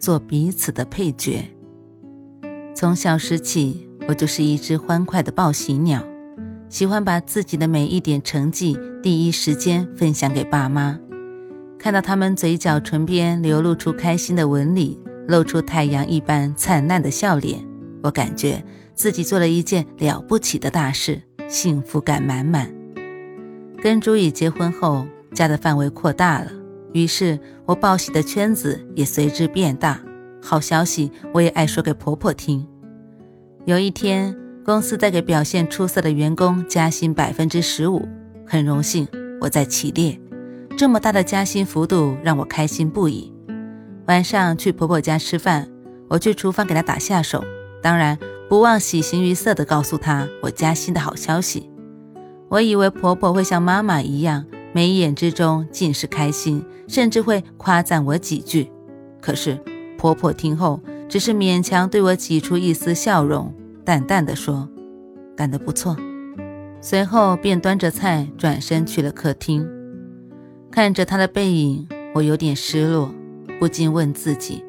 [0.00, 1.44] 做彼此的配角。
[2.74, 6.02] 从小时起，我就是一只欢快的报喜鸟，
[6.70, 10.98] 喜欢把自己的每一点成绩第一时间分享给爸妈。
[11.78, 17.62] 看到他们嘴角唇边流露出开心的纹理，露出太阳一般灿烂的笑脸，
[18.02, 22.74] 我感觉自己做了一件了不起的大事，幸福感满满。
[23.82, 26.52] 跟朱宇结婚后，家的范围扩大了。
[26.92, 30.00] 于是我报喜的圈子也随之变大，
[30.42, 32.66] 好消息我也爱说给婆婆听。
[33.64, 38.08] 有一天，公司在给表现出色的员工加薪百分之十五，
[38.46, 39.06] 很荣幸
[39.40, 40.20] 我在其列。
[40.76, 43.32] 这么大的加薪幅度让我开心不已。
[44.06, 45.68] 晚上去婆婆家吃饭，
[46.08, 47.44] 我去厨房给她打下手，
[47.82, 51.70] 当然不忘喜形于色地告诉她我加薪的好消息。
[52.48, 54.46] 我以为婆婆会像妈妈一样。
[54.72, 58.70] 眉眼之中尽是开心，甚至会夸赞我几句。
[59.20, 59.58] 可是
[59.98, 63.52] 婆婆听后，只是勉强对我挤出一丝笑容，
[63.84, 64.68] 淡淡的说
[65.36, 65.96] ：“干得不错。”
[66.80, 69.68] 随后便端着菜转身去了客厅。
[70.70, 73.12] 看着她的背影，我有点失落，
[73.58, 74.64] 不禁问自己：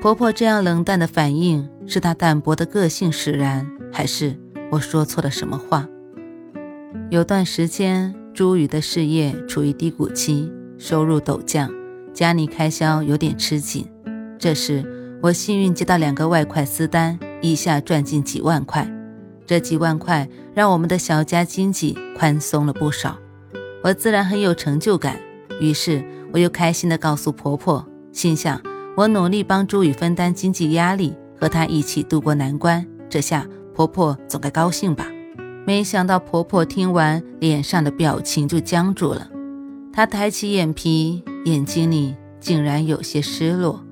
[0.00, 4.38] 婆婆这样冷淡的反应，是她淡薄的个性使然，还是
[4.70, 5.88] 我说错了什么话？
[7.10, 8.14] 有段时间。
[8.38, 11.68] 朱宇的事业处于低谷期，收入陡降，
[12.14, 13.84] 家里开销有点吃紧。
[14.38, 18.88] 这时，我幸运接到两个外快私单，一下赚进几万块。
[19.44, 23.18] 这几万块让我们的小家经济宽松了不少，
[23.82, 25.18] 我自然很有成就感。
[25.60, 28.62] 于是，我又开心地告诉婆婆，心想
[28.96, 33.44] 我努力帮朱宇分担经济压力，和她一起度过难关，这下
[33.74, 35.08] 婆婆总该高兴吧。
[35.68, 39.28] 没想到婆婆听完，脸上的表情就僵住了。
[39.92, 43.84] 她抬起眼皮，眼睛里竟然有些失落，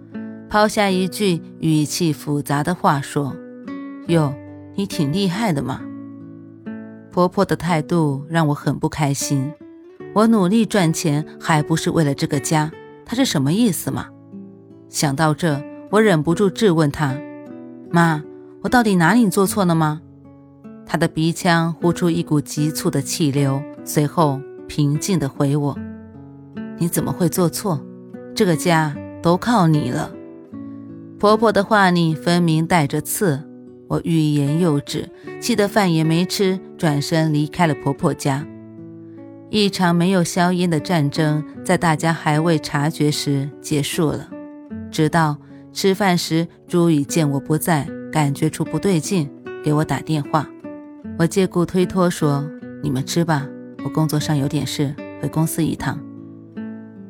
[0.48, 3.36] 抛下一句语气复杂的话说
[4.08, 4.32] ：“哟，
[4.74, 5.82] 你挺厉害的嘛。”
[7.12, 9.52] 婆婆的态度让我很不开心。
[10.14, 12.72] 我努力赚钱，还不是为了这个家？
[13.04, 14.06] 她是什么意思嘛？
[14.88, 17.14] 想到这，我忍不住质问她
[17.92, 18.24] ：“妈，
[18.62, 20.00] 我到底哪里做错了吗？”
[20.86, 25.76] 他的鼻腔呼出一股急促的气流，随后平静地回我
[26.78, 27.84] ：“你怎么会做错？
[28.34, 30.12] 这个家都靠你了。”
[31.18, 33.42] 婆婆的话里分明带着刺，
[33.88, 35.08] 我欲言又止，
[35.40, 38.46] 气得饭也没吃，转身离开了婆婆家。
[39.48, 44.28] 一场没有硝烟的战争，在大家还未察觉时结束了。
[44.90, 45.36] 直到
[45.72, 49.30] 吃饭时，朱宇见我不在，感觉出不对劲，
[49.64, 50.48] 给我打电话。
[51.18, 52.44] 我借故推脱说
[52.82, 53.46] ：“你们吃吧，
[53.84, 55.98] 我工作上有点事，回公司一趟。”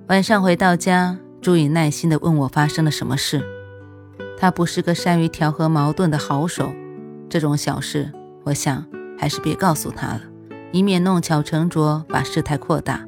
[0.09, 3.43] 晚上回到家，朱宇耐心地问我发生了什么事。
[4.39, 6.73] 他不是个善于调和矛盾的好手，
[7.29, 8.13] 这种小事，
[8.45, 8.87] 我想
[9.19, 10.21] 还是别告诉他了，
[10.71, 13.05] 以免弄巧成拙，把事态扩大。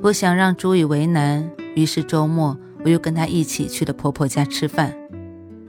[0.00, 4.94] 不想让朱宇为难，于是周末我又跟他一起去了婆婆家吃饭。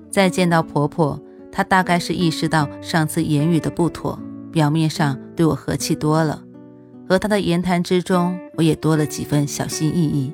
[0.09, 1.21] 再见到婆婆。
[1.51, 4.17] 他大概是意识到上次言语的不妥，
[4.51, 6.41] 表面上对我和气多了。
[7.09, 10.33] 和他的言谈之中，我也多了几分小心翼翼。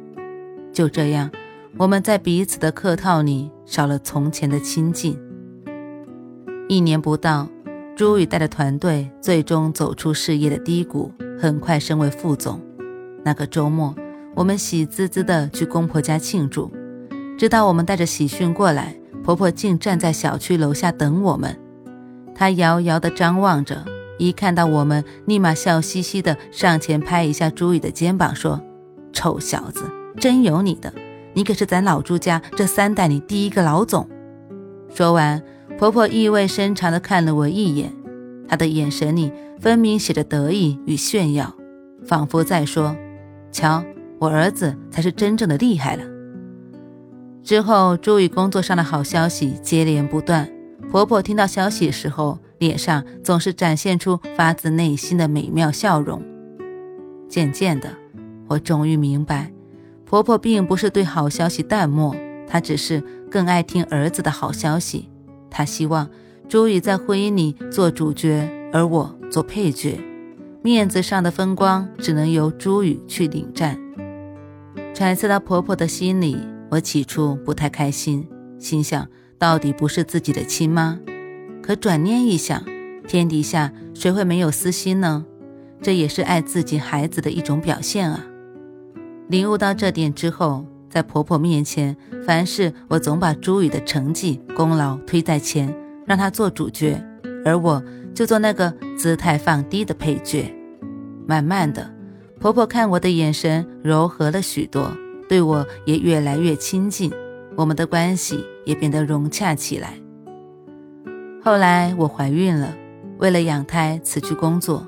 [0.72, 1.32] 就这样，
[1.78, 5.18] 我们在彼此的客套里少了从前的亲近。
[6.70, 7.48] 一年不到，
[7.96, 12.62] 朱宇带的团队最终走出事业的低谷，很快升为副总。
[13.26, 13.96] 那个周末，
[14.36, 16.72] 我们喜滋滋的去公婆家庆祝，
[17.40, 18.96] 直到我们带着喜讯过来。
[19.28, 21.60] 婆婆竟站在小区楼下等我们，
[22.34, 23.84] 她遥遥地张望着，
[24.18, 28.62] 一看到我们，立马笑嘻嘻地上前拍一下朱宇的肩膀，说
[29.12, 29.84] ：“臭小子，
[30.16, 30.94] 真有你的！
[31.34, 34.08] 你可是咱老朱家这三代里第一个老总。”
[34.96, 35.44] 说完，
[35.78, 37.92] 婆婆意味深长地看了我一眼，
[38.48, 41.54] 她的眼神里分明写着得意与炫耀，
[42.06, 42.96] 仿佛在说
[43.52, 43.84] ：“瞧，
[44.20, 46.04] 我儿子才是真正的厉害了。”
[47.48, 50.52] 之后，朱宇工作上的好消息接连不断。
[50.92, 56.22] 婆婆听到消息时候，脸上总是展现出发自内心的美妙笑容。
[57.30, 57.90] 渐渐的，
[58.50, 59.54] 我终于明白，
[60.04, 62.14] 婆婆并不是对好消息淡漠，
[62.46, 63.02] 她只是
[63.32, 65.10] 更爱听儿子的好消息。
[65.50, 66.10] 她希望
[66.50, 69.98] 朱宇在婚姻里做主角，而我做配角。
[70.62, 73.80] 面子上的风光只能由朱宇去领战。
[74.94, 76.38] 揣测到婆婆的心理，
[76.70, 78.28] 我起初不太开心，
[78.60, 81.00] 心想到底不是自己的亲妈。
[81.62, 82.64] 可转念一想，
[83.08, 85.26] 天底下谁会没有私心呢？
[85.82, 88.26] 这也是爱自己孩子的一种表现啊！
[89.30, 95.74] 领悟到这点之后，在婆婆面前，凡事我总把朱宇的成绩功劳推在前，
[96.06, 97.02] 让她做主角，
[97.46, 97.84] 而我
[98.16, 100.52] 就做那个姿态放低的配角。
[101.28, 101.94] 慢慢的，
[102.40, 104.90] 婆婆看我的眼神柔和了许多，
[105.28, 107.12] 对我也越来越亲近，
[107.56, 109.94] 我们的关系也变得融洽起来。
[111.44, 112.76] 后来我怀孕了，
[113.18, 114.86] 为了养胎辞去工作。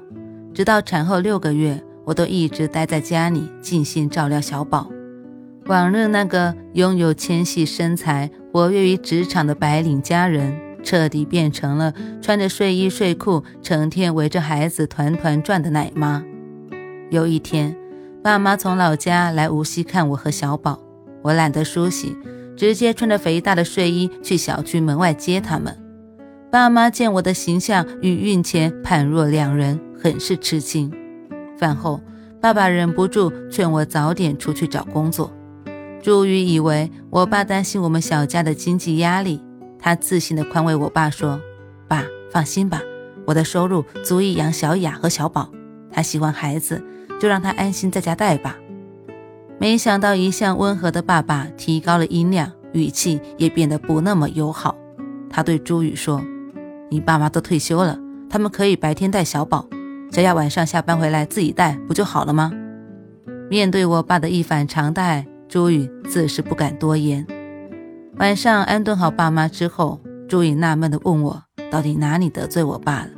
[0.54, 4.90] 直到产后六个月，我都一直待在家里，尽心照料小宝。
[5.68, 10.54] 往日那个拥有纤细身材、活跃于职场的白领家人，
[10.84, 16.24] 彻底变成了穿着睡衣睡裤，成天围着孩子团团转的奶妈。
[17.12, 17.76] 有一天，
[18.24, 20.80] 爸妈从老家来无锡看我和小宝，
[21.22, 22.16] 我懒得梳洗，
[22.56, 25.78] 直接穿着肥大的睡衣去小区门外接他们。
[26.52, 29.80] 爸妈见我的形象与孕前判若两人。
[30.02, 30.90] 很是吃惊。
[31.58, 32.00] 饭后，
[32.40, 35.30] 爸爸忍不住劝我早点出去找工作。
[36.02, 39.44] 朱宇以为我爸担心我们小家的经济压力，
[39.78, 41.38] 他自信地宽慰我爸说
[41.86, 42.82] ：“爸，放心吧，
[43.26, 45.50] 我的收入足以养小雅和小宝。
[45.92, 46.82] 他喜欢孩子，
[47.20, 48.58] 就让他安心在家带吧。”
[49.60, 54.76] 没想到，一向温和的爸爸提高了音量，语气也变得不那么友好。
[55.30, 56.24] 他对朱宇说
[56.90, 58.00] ：“你爸妈都退休了，
[58.30, 59.68] 他们可以白天带小宝。”
[60.12, 62.52] 小雅晚上下班回来自己带不就好了吗？
[63.48, 67.28] 面对我爸的一反常态，朱宇自是不敢多言。
[68.18, 73.10] 晚上安顿好爸妈之后，朱宇纳闷地问我：“到底哪里得罪我爸了？”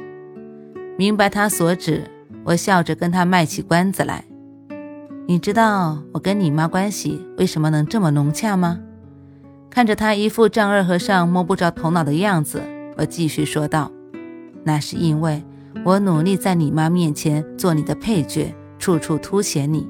[0.97, 2.03] 明白他所指，
[2.43, 4.25] 我笑着跟他卖起关子来
[5.27, 8.79] ：“你知道我跟你妈关系为什么能这么融洽吗？”
[9.69, 12.61] 看着他一副丈二和尚摸不着头脑的样子，
[12.97, 13.91] 我继续说道
[14.63, 15.43] ：“那是因为……”
[15.85, 19.87] 我努力在你妈面前做你的配角，处处凸显你。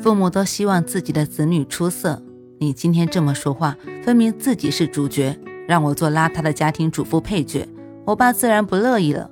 [0.00, 2.20] 父母都希望自己的子女出色，
[2.58, 5.38] 你今天这么说话，分明自己是主角，
[5.68, 7.68] 让我做邋遢的家庭主妇配角，
[8.06, 9.30] 我爸自然不乐意了。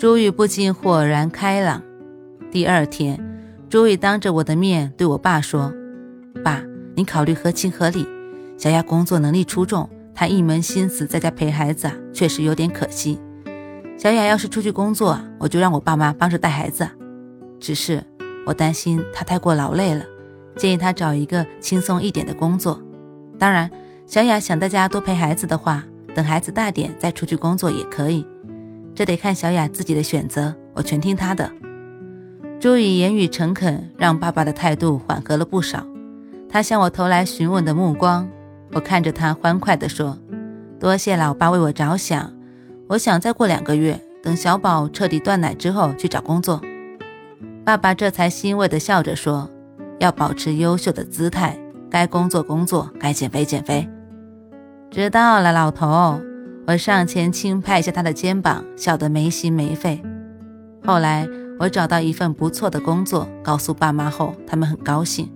[0.00, 1.82] 朱宇不禁豁然开朗。
[2.50, 3.22] 第二天，
[3.68, 5.74] 朱宇当着我的面对我爸说
[6.42, 6.62] ：“爸，
[6.96, 8.08] 你考虑合情合理。
[8.56, 13.20] 小雅工作能力出众，她一门心思在家陪孩子，确实有点可惜。”
[13.98, 16.88] 小雅要是出去工作，我就让我爸妈帮着带孩子。
[17.58, 18.02] 只是
[18.46, 20.02] 我担心她太过劳累了，
[20.56, 22.82] 建议她找一个轻松一点的工作。
[23.38, 23.70] 当然，
[24.06, 28.26] 小雅想在家多陪孩子的话，等孩子大点再出去工作也可以。
[28.94, 31.50] 这得看小雅自己的选择，我全听她的。
[32.58, 35.86] 朱宇言语诚恳，让爸爸的态度缓和了不少。
[36.52, 38.28] 他向我投来询问的目光，
[38.72, 40.18] 我看着他欢快地说
[40.78, 42.32] ：“多谢老爸为我着想。”
[42.88, 46.60] 我想再过两个月，等小宝彻底断奶之后去找工作。
[47.64, 49.48] 爸爸这才欣慰地笑着说
[50.00, 51.56] ：“要保持优秀的姿态，
[51.88, 53.88] 该工作工作，该减肥减肥。”
[54.90, 56.20] 知道了，老头。
[56.66, 60.00] 我上前轻拍一下他的肩膀，笑得没心没肺。
[60.84, 61.26] 后来
[61.58, 65.30] 我找到一份不错的工作，告诉爸妈后，他们很高兴。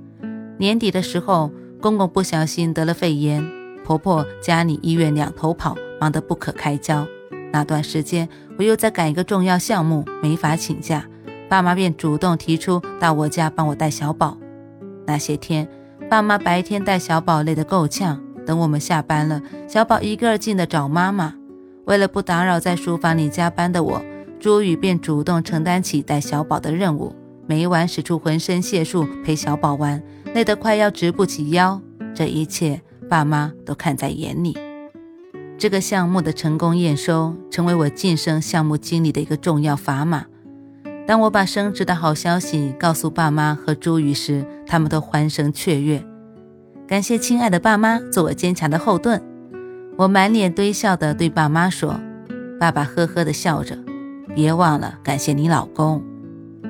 [0.59, 1.51] 年底的时候，
[1.81, 3.45] 公公不小心得了肺炎，
[3.85, 7.07] 婆婆家里医院两头跑，忙得不可开交。
[7.53, 11.05] 那段时间，我又在赶一个重要项目，没法请假，
[11.49, 14.39] 爸妈便主动提出到我家帮我带小宝。
[15.07, 15.69] 那些天，
[16.09, 21.35] 爸妈白天带小宝累得够呛，等我们下班了，小宝一个劲的找妈妈。
[21.85, 24.03] 为了不打扰在书房里加班的我，
[24.41, 27.15] 朱宇便主动承担起带小宝的任务，
[27.47, 30.03] 每晚使出浑身解数陪小宝玩，
[30.35, 31.81] 累得快要直不起腰。
[32.15, 34.57] 这一切，爸妈都看在眼里。
[35.59, 40.27] 这个项目的成功验收，成为我晋升项目经理的一个重要砝码。
[41.07, 46.03] 当我把升职的好消息告诉爸妈和朱宇时，他们都欢声雀跃。
[46.87, 49.23] 感谢亲爱的爸妈做我坚强的后盾。
[49.97, 51.99] 我满脸堆笑地对爸妈说
[52.61, 53.79] ：“爸爸呵呵地笑着，
[54.35, 56.05] 别忘了感谢你老公。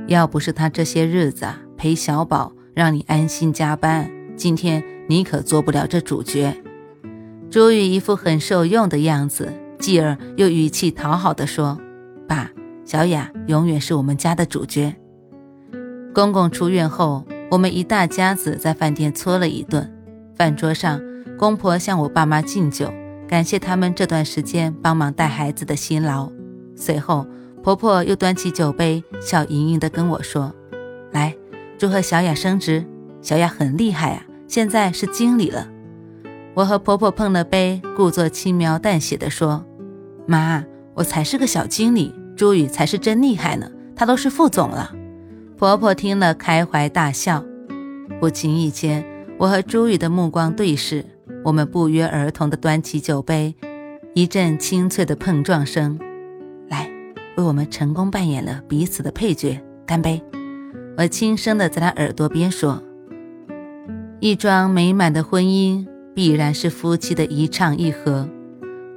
[0.06, 6.54] 要不是他这些日子啊陪小宝，让你安心加班，今天你可做不了这主角。”
[7.50, 11.80] 朱宇一副很受用的样子，继而又语气讨好地说
[12.28, 12.52] ：“爸，
[12.85, 14.94] 小雅永远是我们家的主角。”
[16.14, 19.90] 公公出院后，我们一大家子在饭店搓了一顿。
[20.36, 21.00] 饭桌上，
[21.38, 22.92] 公婆向我爸妈敬酒，
[23.28, 26.30] 感谢他们这段时间帮忙带孩子的辛劳。
[26.74, 27.26] 随后，
[27.62, 30.52] 婆婆又端起酒杯，笑盈盈地跟我说
[31.12, 31.34] ：“来，
[31.78, 32.84] 祝贺小雅升职，
[33.22, 35.68] 小雅很厉害啊，现在是经理了。”
[36.54, 39.64] 我和婆婆碰了杯，故作轻描淡写地说
[40.26, 40.64] ：“妈，
[40.94, 44.92] 我才是个小经理，朱宇才是真厉害呢，他都是副总了。”
[45.56, 47.44] 婆婆听了，开怀大笑。
[48.20, 49.04] 不经意间，
[49.44, 51.04] 我和朱宇的目光对视，
[51.44, 53.54] 我们不约而同地端起酒杯，
[54.14, 55.98] 一阵清脆的碰撞声。
[56.70, 56.90] 来，
[57.36, 60.22] 为我们成功扮演了彼此的配角，干杯！
[60.96, 62.82] 我轻声地在他耳朵边说
[64.18, 68.26] ：“一桩美满的婚姻，必然是夫妻的一唱一和。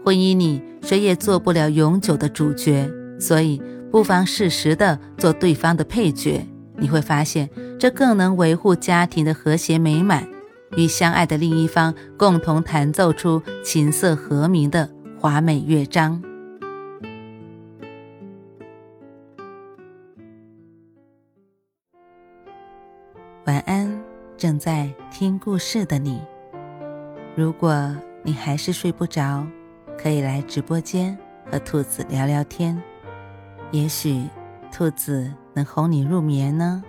[0.05, 2.89] 婚姻里，谁也做不了永久的主角，
[3.19, 3.61] 所以。”
[3.91, 6.45] 不妨适时的做对方的配角，
[6.77, 10.27] 你会发现这更能维护家庭的和谐美满，
[10.75, 16.21] 与相爱的另一方共同弹奏出琴瑟和鸣的华美乐章。
[23.45, 23.97] 晚安，
[24.35, 26.21] 正在听故事的你。
[27.35, 29.47] 如果你还是睡不着，
[29.97, 31.17] 可以来直播间
[31.49, 32.81] 和兔子聊聊天。
[33.71, 34.27] 也许，
[34.71, 36.83] 兔子能哄你入眠呢。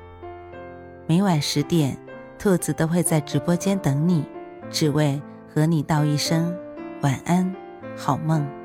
[1.06, 1.96] 每晚十点，
[2.38, 4.24] 兔子都会在直播间等你，
[4.70, 5.20] 只为
[5.52, 6.56] 和你道一声
[7.02, 7.52] 晚安，
[7.96, 8.57] 好梦。